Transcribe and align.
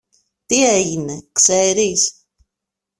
Τι 0.45 0.63
έγινε, 0.67 1.27
ξέρεις; 1.31 2.25